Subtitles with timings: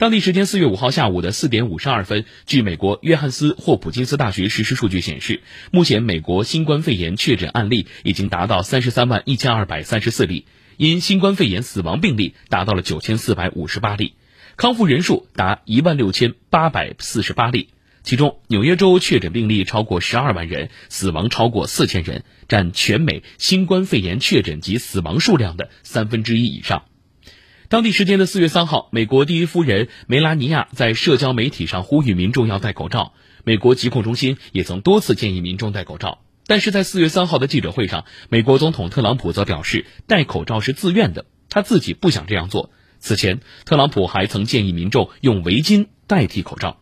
[0.00, 10.46] 当地时间四月五号下午的四点五十二分，据美国约翰斯霍普金斯大学实时数据显示，目前美国新冠肺炎确诊案例已经达到三十三万一千二百三十四例，
[10.78, 14.14] 因新冠肺炎死亡病例达到了九千四百五十八例，
[14.56, 17.68] 康复人数达一万六千八百四十八例。
[18.02, 26.84] 其中，纽约州确诊病例超过十二万人，死亡超过四千人，占全美新冠肺炎确诊及死亡数量的三分之一以上。
[27.70, 33.12] 当地时间的四月三号，美国第一夫人梅拉尼亚在社交媒体上呼吁民众要戴口罩。
[33.44, 42.70] 美国疾控中心也曾多次建议民众戴口罩，但是在四月三号的记者会上，美国总统特朗普则表示戴口罩是自愿的，他自己不想这样做。
[42.98, 46.78] 此前，特朗普还曾建议民众用围巾代替口罩。